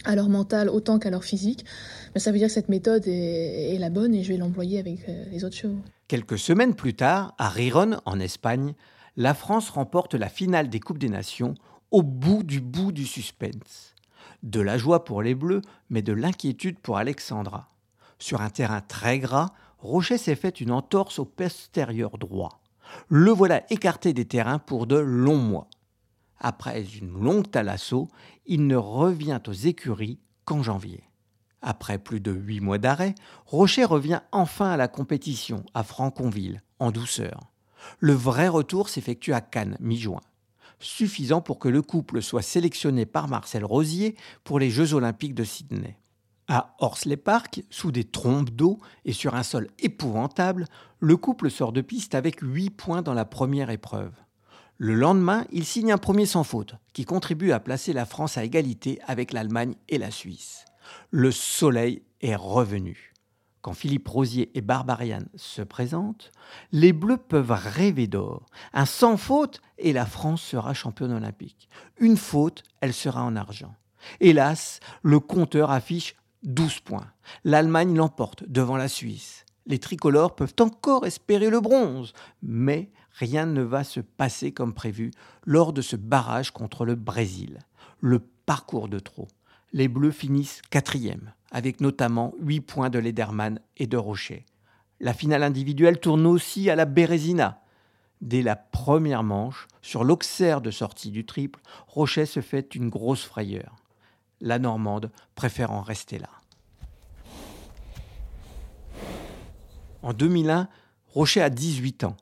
[0.05, 1.64] à leur mental autant qu'à leur physique,
[2.14, 4.79] ben, ça veut dire que cette méthode est, est la bonne et je vais l'employer
[4.79, 5.79] avec les autres chevaux.
[6.09, 8.74] Quelques semaines plus tard, à Riron, en Espagne,
[9.16, 11.55] la France remporte la finale des Coupes des Nations
[11.90, 13.94] au bout du bout du suspense.
[14.45, 17.71] De la joie pour les Bleus, mais de l'inquiétude pour Alexandra.
[18.19, 22.61] Sur un terrain très gras, Rocher s'est fait une entorse au postérieur droit.
[23.09, 25.71] Le voilà écarté des terrains pour de longs mois.
[26.39, 28.11] Après une longue thalasso,
[28.45, 31.05] il ne revient aux écuries qu'en janvier.
[31.63, 33.15] Après plus de huit mois d'arrêt,
[33.47, 37.51] Rocher revient enfin à la compétition à Franconville, en douceur.
[37.99, 40.21] Le vrai retour s'effectue à Cannes, mi-juin
[40.85, 45.44] suffisant pour que le couple soit sélectionné par Marcel Rosier pour les Jeux olympiques de
[45.44, 45.99] Sydney.
[46.47, 50.66] À Horsley Park, sous des trompes d'eau et sur un sol épouvantable,
[51.01, 54.12] le couple sort de piste avec 8 points dans la première épreuve.
[54.77, 58.44] Le lendemain, il signe un premier sans faute, qui contribue à placer la France à
[58.44, 60.64] égalité avec l'Allemagne et la Suisse.
[61.11, 63.13] Le soleil est revenu.
[63.64, 66.33] Quand Philippe Rosier et Barbarian se présentent,
[66.70, 68.44] les Bleus peuvent rêver d'or.
[68.74, 71.70] Un sans faute et la France sera championne olympique.
[71.98, 73.74] Une faute, elle sera en argent.
[74.20, 77.11] Hélas, le compteur affiche 12 points.
[77.44, 79.46] L'Allemagne l'emporte devant la Suisse.
[79.64, 85.11] Les tricolores peuvent encore espérer le bronze, mais rien ne va se passer comme prévu
[85.46, 87.61] lors de ce barrage contre le Brésil.
[88.00, 89.29] Le parcours de trop.
[89.77, 94.47] Les Bleus finissent quatrième, avec notamment 8 points de Lederman et de Rocher.
[95.01, 97.61] La finale individuelle tourne aussi à la Bérésina.
[98.21, 101.59] Dès la première manche, sur l'auxerre de sortie du triple,
[101.89, 103.75] Rocher se fait une grosse frayeur.
[104.41, 106.31] La Normande préfère en rester là.
[110.03, 110.69] En 2001,
[111.09, 112.17] Rocher a 18 ans,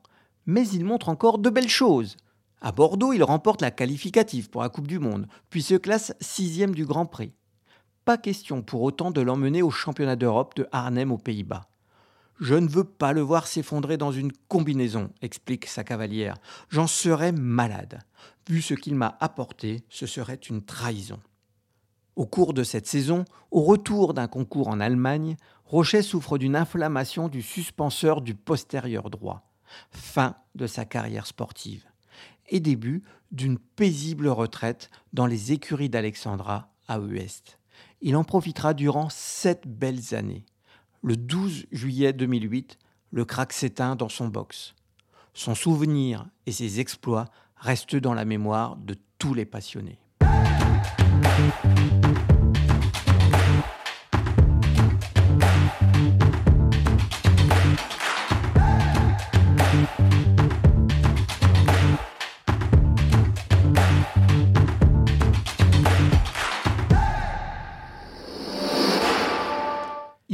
[0.47, 2.17] mais il montre encore de belles choses.
[2.61, 6.73] À Bordeaux, il remporte la qualificative pour la Coupe du Monde, puis se classe sixième
[6.73, 7.35] du Grand Prix.
[8.05, 11.69] Pas question pour autant de l'emmener au championnat d'Europe de Arnhem aux Pays-Bas.
[12.41, 16.35] Je ne veux pas le voir s'effondrer dans une combinaison, explique sa cavalière.
[16.67, 17.99] J'en serais malade.
[18.49, 21.21] Vu ce qu'il m'a apporté, ce serait une trahison.
[22.17, 27.29] Au cours de cette saison, au retour d'un concours en Allemagne, Rochet souffre d'une inflammation
[27.29, 29.49] du suspenseur du postérieur droit.
[29.91, 31.85] Fin de sa carrière sportive.
[32.49, 37.57] Et début d'une paisible retraite dans les écuries d'Alexandra à Uest.
[38.05, 40.43] Il en profitera durant sept belles années.
[41.01, 42.77] Le 12 juillet 2008,
[43.11, 44.75] le crack s'éteint dans son box.
[45.33, 49.99] Son souvenir et ses exploits restent dans la mémoire de tous les passionnés.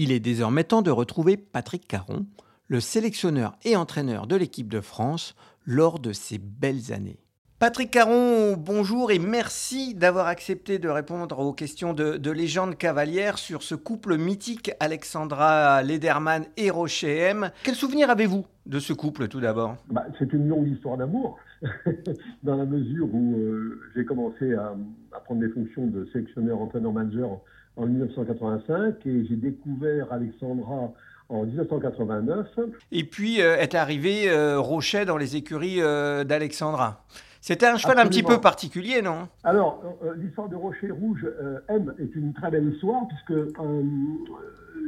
[0.02, 2.26] Il est désormais temps de retrouver Patrick Caron,
[2.70, 5.36] le sélectionneur et entraîneur de l'équipe de France
[5.66, 7.20] lors de ces belles années.
[7.60, 13.62] Patrick Caron, bonjour et merci d'avoir accepté de répondre aux questions de, légende cavalière sur
[13.62, 17.52] ce couple mythique Alexandra Lederman et Rocher M.
[17.66, 19.76] Quel souvenir avez-vous de ce couple tout d'abord?
[19.92, 21.38] Bah, C'est une longue histoire d'amour,
[22.44, 24.78] dans la mesure où euh, j'ai commencé à,
[25.26, 27.42] prendre des fonctions de sélectionneur entraîneur-manager
[27.80, 30.92] en 1985 et j'ai découvert Alexandra
[31.30, 32.48] en 1989.
[32.92, 37.04] Et puis euh, est arrivé euh, Rochet dans les écuries d'Alexandra.
[37.42, 39.28] C'était un cheval un petit peu particulier, non?
[39.44, 43.84] Alors, euh, l'histoire de Rocher Rouge euh, M est une très belle histoire, puisque euh,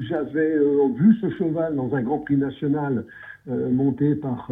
[0.10, 0.58] j'avais
[0.95, 3.06] vu ce cheval dans un Grand Prix national
[3.47, 4.49] monté par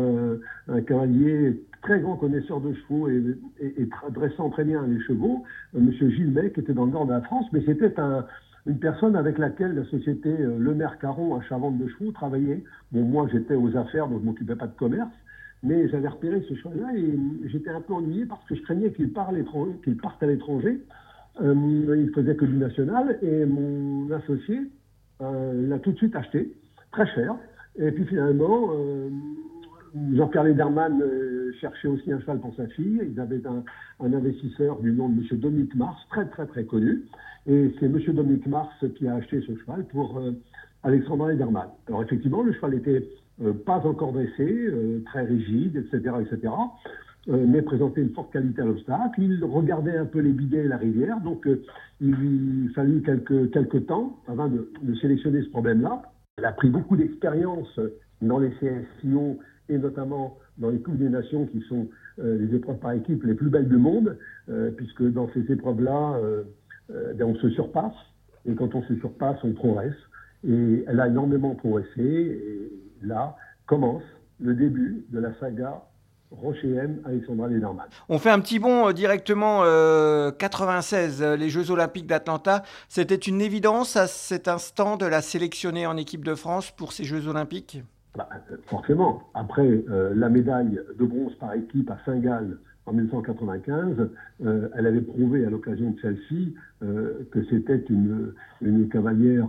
[0.67, 3.21] un cavalier très grand connaisseur de chevaux et,
[4.11, 7.45] dressant très bien les chevaux, Monsieur Gilmet, qui était dans le nord de la France,
[7.53, 7.93] mais c'était
[8.65, 12.63] une personne avec laquelle la société Le Maire Caron à Chavante de Chevaux travaillait.
[12.91, 15.11] Bon, moi, j'étais aux affaires, donc je ne m'occupais pas de commerce.
[15.61, 19.11] Mais j'avais repéré ce cheval-là et j'étais un peu ennuyé parce que je craignais qu'il
[19.11, 19.33] parte
[20.23, 20.81] à l'étranger.
[21.41, 24.59] Euh, il faisait que du national et mon associé
[25.21, 26.53] euh, l'a tout de suite acheté,
[26.91, 27.35] très cher.
[27.77, 29.09] Et puis finalement, euh,
[30.13, 33.01] Jean-Pierre Lederman euh, cherchait aussi un cheval pour sa fille.
[33.11, 33.63] Ils avaient un,
[34.13, 35.39] investisseur du nom de M.
[35.39, 37.05] Dominique Mars, très très très connu.
[37.47, 37.99] Et c'est M.
[38.13, 40.21] Dominique Mars qui a acheté ce cheval pour
[40.83, 41.67] Alexandre Lederman.
[41.87, 43.03] Alors effectivement, le cheval était
[43.41, 46.53] euh, pas encore dressé, euh, très rigide, etc., etc.,
[47.29, 49.21] euh, mais présentait une forte qualité à l'obstacle.
[49.21, 51.47] Il regardait un peu les bidets et la rivière, donc
[52.01, 54.69] il lui fallut quelques, quelques temps avant de,
[55.01, 56.01] sélectionner ce problème-là.
[56.39, 57.79] Il a pris beaucoup d'expérience
[58.21, 62.91] dans les CSIO et notamment dans les Coupes des Nations qui sont les épreuves par
[62.91, 64.17] équipe les plus belles du monde,
[64.75, 66.19] puisque dans ces épreuves-là,
[66.89, 67.93] ben, on se surpasse,
[68.45, 69.95] et quand on se surpasse, on progresse.
[70.45, 72.71] Et elle a énormément progressé, et
[73.05, 74.03] là commence
[74.39, 75.83] le début de la saga
[76.31, 77.87] Rocher M, Alexandra Lederman.
[78.07, 79.61] On fait un petit bond euh, directement
[80.37, 82.63] 96, euh, euh, les Jeux Olympiques d'Atlanta.
[82.87, 87.03] C'était une évidence à cet instant de la sélectionner en équipe de France pour ces
[87.03, 87.79] Jeux Olympiques?
[88.15, 88.29] Bah,
[88.67, 89.23] Forcément.
[89.33, 95.49] Après la médaille de bronze par équipe à Saint-Gall en 1995, elle avait prouvé à
[95.49, 98.33] l'occasion de celle-ci que c'était une,
[98.89, 99.47] cavalière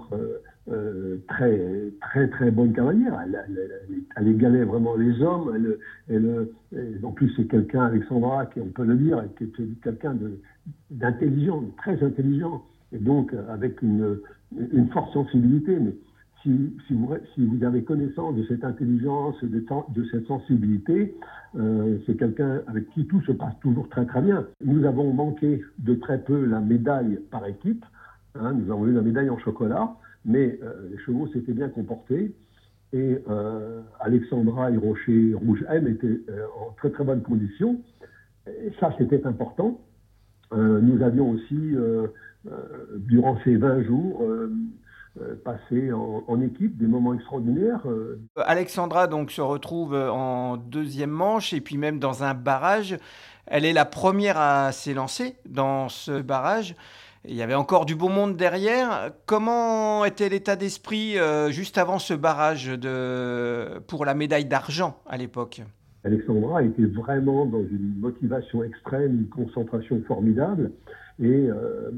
[0.70, 3.18] euh, très, très, très bonne cavalière.
[3.24, 3.68] Elle,
[4.14, 5.68] elle, égalait vraiment les hommes.
[6.08, 6.48] Elle,
[7.02, 10.16] en plus, c'est quelqu'un, Alexandra, qui, on peut le dire, qui est quelqu'un
[10.90, 14.20] d'intelligent, très intelligent, et donc avec une,
[14.92, 15.76] forte sensibilité.
[16.42, 21.14] Si, vous, avez connaissance de cette intelligence, de, cette sensibilité,
[21.56, 24.46] euh, c'est quelqu'un avec qui tout se passe toujours très très bien.
[24.64, 27.84] Nous avons manqué de très peu la médaille par équipe.
[28.34, 32.34] Hein, nous avons eu la médaille en chocolat mais euh, les chevaux s'étaient bien comportés.
[32.92, 36.20] Et euh, Alexandra et Rocher Rouge M étaient
[36.60, 37.80] en très très bonne condition.
[38.80, 39.80] Ça, c'était important.
[40.52, 41.74] nous avions aussi,
[42.96, 44.26] durant ces 20 jours,
[45.44, 47.82] passer en, équipe des moments extraordinaires.
[48.36, 52.96] Alexandra donc se retrouve en deuxième manche et puis même dans un barrage.
[53.46, 56.74] Elle est la première à s'élancer dans ce barrage.
[57.26, 59.10] Il y avait encore du beau monde derrière.
[59.26, 61.16] Comment était l'état d'esprit
[61.50, 63.80] juste avant ce barrage de...
[63.88, 65.62] pour la médaille d'argent à l'époque?
[66.04, 70.72] Alexandra était vraiment dans une motivation extrême, une concentration formidable,
[71.20, 71.90] et euh, euh,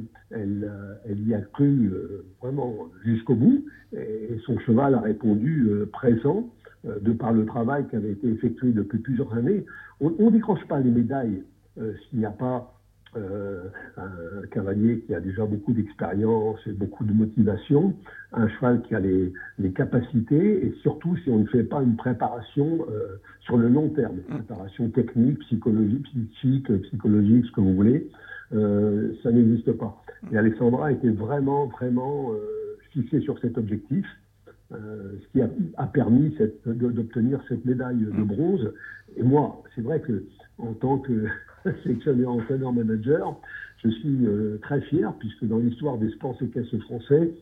[1.28, 6.48] y a cru euh, vraiment jusqu'au bout, et, son cheval a répondu présent
[6.84, 9.64] de par le travail qui avait été effectué depuis plusieurs années.
[10.00, 11.44] On ne décroche pas les médailles
[11.76, 12.74] s'il n'y a pas
[13.14, 13.64] euh,
[13.98, 17.94] un cavalier qui a déjà beaucoup d'expérience et beaucoup de motivation,
[18.32, 21.96] un cheval qui a les, les, capacités et surtout si on ne fait pas une
[21.96, 24.38] préparation euh, sur le long terme, une mm.
[24.38, 28.08] préparation technique, psychologique, psychique, psychologique, ce que vous voulez,
[28.54, 30.01] euh, ça n'existe pas.
[30.30, 34.06] Et Alexandra était vraiment, vraiment euh, fixée sur cet objectif.
[34.72, 38.24] Euh, ce qui a, a permis d'obtenir cette médaille de mm.
[38.24, 38.72] bronze.
[39.16, 40.24] Et moi, c'est vrai que
[40.58, 41.26] en tant que
[41.82, 43.36] sélectionneur entraîneur manager.
[43.84, 47.32] Je suis euh, très fier puisque dans l'histoire des sports équestres français,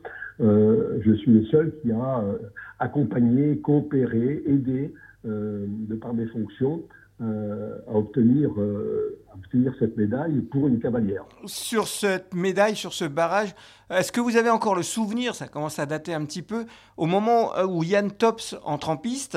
[0.40, 2.38] euh, je suis le seul qui a euh,
[2.78, 6.80] accompagné, coopéré, aidé de par mes fonctions
[7.20, 11.24] à obtenir, à obtenir cette médaille pour une cavalière.
[11.44, 13.54] Sur cette médaille, sur ce barrage,
[13.90, 16.64] est-ce que vous avez encore le souvenir, ça commence à dater un petit peu,
[16.96, 19.37] au moment où Yann Tops entre en piste,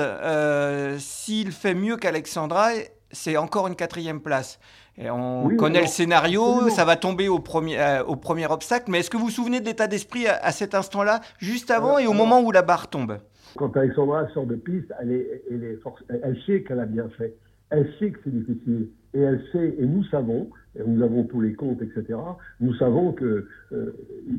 [0.98, 2.70] s'il fait mieux qu'Alexandra,
[3.14, 4.58] c'est encore une quatrième place.
[4.96, 9.00] Et on connaît le scénario, ça va tomber au premier, euh, au premier obstacle, mais
[9.00, 12.12] est-ce que vous vous souvenez de l'état d'esprit à, cet instant-là, juste avant et au
[12.12, 13.18] moment où la barre tombe?
[13.56, 15.78] Quand Alexandra sort de piste, elle, est, elle,
[16.22, 17.34] elle sait qu'elle a bien fait.
[17.74, 18.88] Elle sait que c'est difficile.
[19.14, 22.18] Et elle sait, et nous savons, et nous avons tous les comptes, etc.,
[22.60, 23.92] nous savons que euh,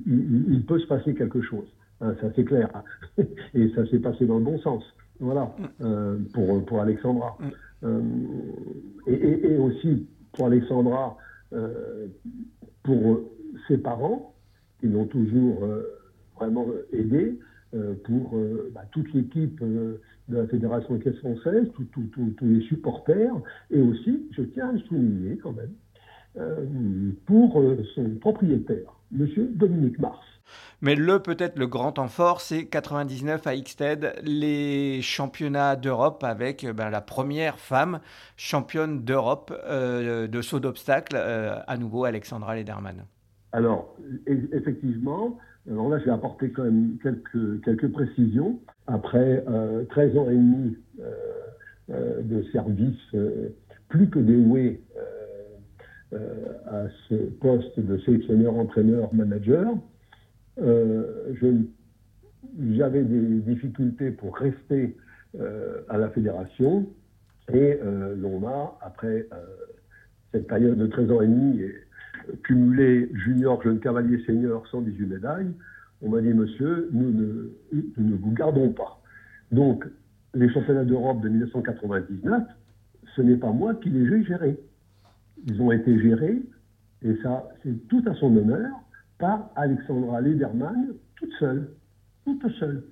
[0.08, 1.67] il, peut se passer quelque chose.
[2.00, 2.69] Hein, ça c'est clair.
[3.54, 4.84] et ça s'est passé dans le bon sens.
[5.19, 7.38] Voilà, euh, pour, pour Alexandra.
[7.39, 7.45] Mm.
[7.84, 8.02] Euh,
[9.08, 11.17] et, aussi pour Alexandra,
[12.84, 13.21] pour
[13.67, 14.34] ses parents,
[14.80, 15.65] qui l'ont toujours
[16.36, 17.39] vraiment aidé,
[18.04, 18.38] pour
[18.74, 19.62] bah, toute l'équipe
[20.29, 23.33] de la Fédération Caisse française, tous les supporters,
[23.71, 29.27] et aussi, je tiens à le souligner quand même, pour son propriétaire, M.
[29.55, 30.25] Dominique Mars.
[30.81, 36.63] Mais le peut-être le grand temps fort, c'est 99 à Ixted, les championnats d'Europe avec
[36.63, 37.99] euh, ben, la première femme
[38.38, 43.05] championne d'Europe euh, de saut d'obstacle, euh, à nouveau Alexandra Lederman.
[43.51, 43.95] Alors,
[44.27, 45.38] effectivement,
[45.69, 48.60] alors là, je vais apporter quand même quelques, quelques précisions.
[48.88, 49.43] Après
[49.89, 50.78] 13 ans et demi
[51.89, 53.15] de service,
[53.89, 54.82] plus que dévoué
[56.13, 59.73] à ce poste de sélectionneur, entraîneur, manager,
[60.62, 61.34] euh,
[62.71, 64.95] j'avais des difficultés pour rester
[65.39, 66.88] euh, à la fédération
[67.51, 69.28] et euh, l'on m'a, après
[70.32, 71.62] cette période de 13 ans et demi,
[72.43, 75.51] cumulé junior, jeune cavalier, senior, 118 médailles,
[76.01, 77.49] on m'a dit, monsieur, nous ne,
[77.97, 79.01] nous ne vous gardons pas.
[79.51, 79.85] Donc,
[80.33, 82.43] les championnats d'Europe de 1999,
[83.15, 84.59] ce n'est pas moi qui les ai gérés.
[85.47, 86.41] Ils ont été gérés,
[87.03, 88.71] et ça, c'est tout à son honneur,
[89.17, 91.69] par Alexandra Lederman, toute seule,
[92.25, 92.83] toute seule.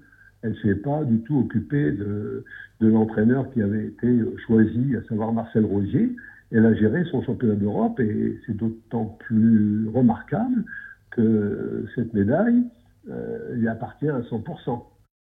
[0.42, 2.46] Elle ne s'est pas du tout occupée de,
[2.80, 6.16] de l'entraîneur qui avait été choisi, à savoir Marcel Rosier.
[6.54, 10.64] Elle a géré son championnat d'Europe et c'est d'autant plus remarquable
[11.10, 12.64] que cette médaille
[13.10, 14.84] euh, lui appartient à 100%.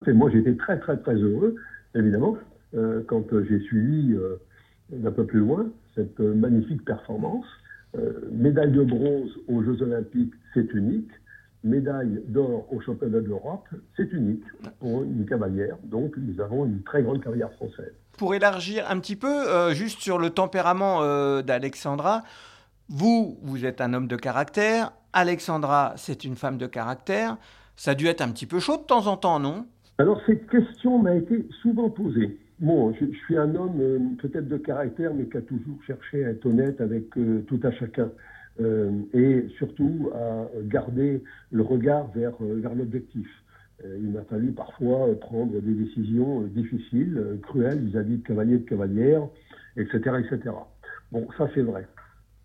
[0.08, 1.54] Et moi, j'étais très, très, très heureux,
[1.94, 2.36] évidemment,
[2.74, 4.36] euh, quand j'ai suivi euh,
[4.90, 7.46] d'un peu plus loin cette magnifique performance.
[8.32, 11.10] médaille de bronze aux Jeux Olympiques c'est unique.
[11.64, 14.44] Médaille d'or au championnat d'Europe, c'est unique
[14.80, 15.76] pour une cavalière.
[15.84, 17.92] Donc nous avons une très grande carrière française.
[18.18, 22.22] Pour élargir un petit peu, euh, juste sur le tempérament euh, d'Alexandra,
[22.88, 27.36] vous, vous êtes un homme de caractère, Alexandra, c'est une femme de caractère.
[27.76, 29.66] Ça a dû être un petit peu chaud de temps en temps, non?
[29.98, 32.38] Alors cette question m'a été souvent posée.
[32.58, 36.30] Bon, je, suis un homme euh, peut-être de caractère, mais qui a toujours cherché à
[36.30, 38.10] être honnête avec tout à chacun.
[38.60, 43.26] Euh, et surtout à garder le regard vers, euh, vers l'objectif.
[43.82, 49.26] Euh, il m'a fallu parfois prendre des décisions difficiles, cruelles vis-à-vis de cavaliers de cavalières,
[49.76, 49.98] etc.
[50.18, 50.54] etc.
[51.10, 51.86] Bon, ça c'est vrai.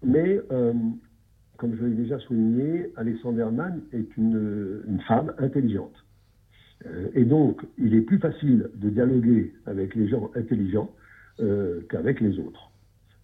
[0.03, 0.39] Mais,
[1.58, 5.95] comme je l'ai déjà souligné, Alexander Mann est une, une femme intelligente.
[7.16, 10.91] et donc, il est plus facile de dialoguer avec les gens intelligents
[11.89, 12.66] qu'avec les autres.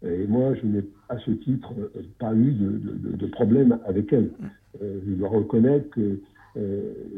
[0.05, 1.73] Et moi, je n'ai à ce titre
[2.19, 4.31] pas eu de, problème avec elle.
[4.81, 6.19] Euh, je dois reconnaître que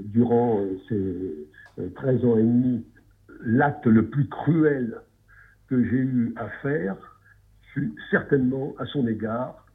[0.06, 1.48] durant ces
[1.96, 2.86] 13 ans et demi,
[3.44, 5.02] l'acte le plus cruel
[5.68, 6.96] que j'ai eu à faire
[7.74, 9.66] fut certainement à son égard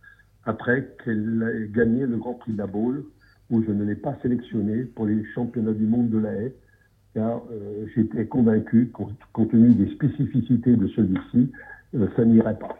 [0.45, 3.05] après qu'elle ait gagné le Grand Prix de la Baule,
[3.51, 6.55] où je ne l'ai pas sélectionné pour les championnats du monde de la haie,
[7.15, 11.53] car euh, j'étais convaincu, compte, tenu des spécificités de celui-ci,
[11.95, 12.79] euh, ça n'irait pas.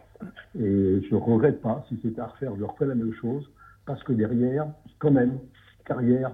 [0.57, 3.49] Et je ne regrette pas, si c'était à refaire, je referais la même chose,
[3.85, 4.67] parce que derrière,
[4.99, 5.39] quand même,
[5.85, 6.31] carrière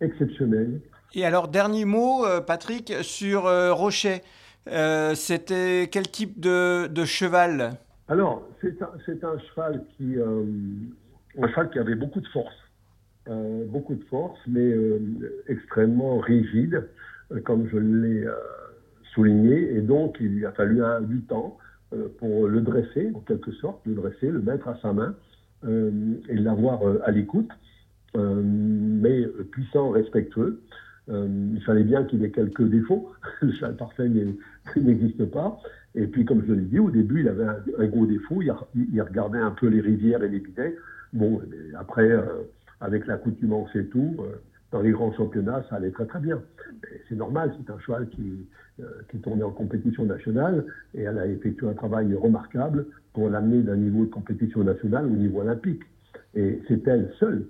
[0.00, 0.80] exceptionnelle.
[1.14, 4.22] Et alors, dernier mot, euh, Patrick, sur Rocher.
[5.14, 7.78] C'était quel type de, de cheval?
[8.08, 12.54] Alors, c'est un, un, cheval qui, un cheval qui avait beaucoup de force.
[13.26, 14.70] beaucoup de force, mais
[15.48, 16.86] extrêmement rigide.
[17.32, 18.34] Euh, comme je l'ai euh,
[19.14, 21.67] souligné, et donc il lui a fallu un, du temps euh,
[22.18, 25.14] pour le dresser, en quelque sorte, le dresser, le mettre à sa main
[25.66, 27.50] et l'avoir à l'écoute,
[28.14, 30.60] mais puissant, respectueux.
[31.08, 33.10] il fallait bien qu'il ait quelques défauts.
[33.40, 34.08] Le cheval parfait
[34.76, 35.58] n'existe pas.
[35.94, 37.46] Et puis, comme je l'ai dit, au début, il avait
[37.78, 38.42] un, gros défaut.
[38.42, 40.76] Il, regardait un peu les rivières et les bidets.
[41.12, 41.40] Bon,
[41.78, 42.10] après,
[42.80, 44.16] avec l'accoutumance et tout,
[44.70, 46.40] dans les grands championnats, ça allait très très bien.
[47.08, 48.46] C'est normal, c'est un cheval qui,
[48.80, 53.62] euh, qui tournait en compétition nationale et elle a effectué un travail remarquable pour l'amener
[53.62, 55.82] d'un niveau de compétition nationale au niveau olympique.
[56.34, 57.46] Et c'est elle seule,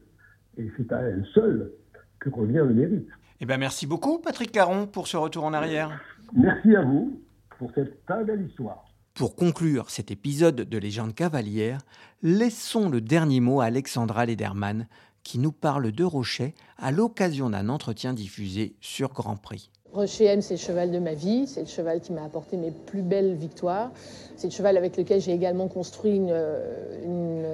[0.57, 1.73] et c'est à elle seule
[2.21, 3.09] que revient le mérite.
[3.41, 6.01] Eh bien, merci beaucoup, Patrick Caron, pour ce retour en arrière.
[6.35, 7.21] Merci à vous
[7.59, 8.85] pour cette très belle histoire.
[9.15, 11.81] Pour conclure cet épisode de Légende cavalière,
[12.23, 14.87] laissons le dernier mot à Alexandra Lederman,
[15.23, 19.71] qui nous parle de Rocher à l'occasion d'un entretien diffusé sur Grand Prix.
[19.93, 22.71] Rocher M, c'est le cheval de ma vie, c'est le cheval qui m'a apporté mes
[22.71, 23.91] plus belles victoires.
[24.37, 26.37] C'est le cheval avec lequel j'ai également construit une,
[27.05, 27.47] une,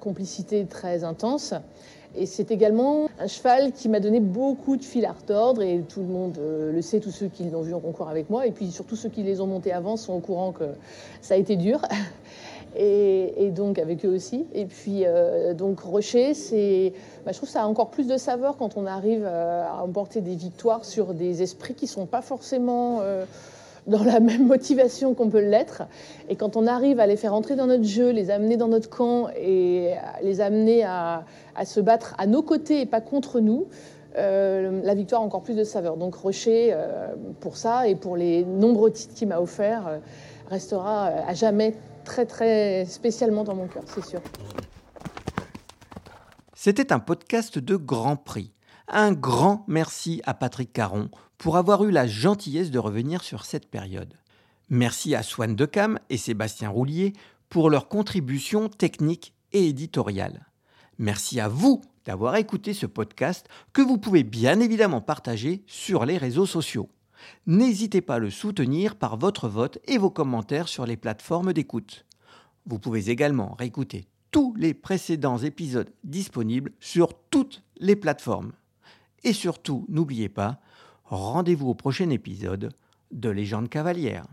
[0.00, 1.54] complicité très intense.
[2.16, 6.00] Et c'est également un cheval qui m'a donné beaucoup de fil à retordre, et tout
[6.00, 8.52] le monde euh, le sait, tous ceux qui l'ont vu en concours avec moi, et
[8.52, 10.64] puis surtout ceux qui les ont montés avant sont au courant que
[11.20, 11.82] ça a été dur.
[12.74, 14.46] Et, donc avec eux aussi.
[14.54, 16.92] Et puis euh, donc Rocher, c'est,
[17.24, 20.20] bah, je trouve ça a encore plus de saveur quand on arrive euh, à emporter
[20.20, 23.24] des victoires sur des esprits qui sont pas forcément euh,
[23.86, 25.82] dans la même motivation qu'on peut l'être.
[26.28, 28.90] Et quand on arrive à les faire entrer dans notre jeu, les amener dans notre
[28.90, 31.24] camp et les amener à,
[31.64, 33.66] se battre à nos côtés et pas contre nous,
[34.16, 35.98] la victoire a encore plus de saveur.
[35.98, 36.74] Donc Rocher,
[37.40, 40.00] pour ça et pour les nombreux titres qu'il m'a offerts,
[40.48, 41.74] restera à jamais
[42.06, 44.20] très spécialement dans mon cœur, c'est sûr.
[46.54, 48.52] C'était un podcast de Grand Prix.
[48.88, 53.68] Un grand merci à Patrick Caron pour avoir eu la gentillesse de revenir sur cette
[53.68, 54.14] période.
[54.68, 57.12] Merci à Swan Decam et Sébastien Roulier
[57.48, 60.46] pour leur contribution technique et éditoriale.
[60.98, 66.18] Merci à vous d'avoir écouté ce podcast que vous pouvez bien évidemment partager sur les
[66.18, 66.88] réseaux sociaux.
[67.46, 72.06] N'hésitez pas à le soutenir par votre vote et vos commentaires sur les plateformes d'écoute.
[72.66, 78.52] Vous pouvez également réécouter tous les précédents épisodes disponibles sur toutes les plateformes.
[79.24, 80.60] Et surtout, n'oubliez pas,
[81.04, 82.72] rendez-vous au prochain épisode
[83.12, 84.26] de Légende cavalière.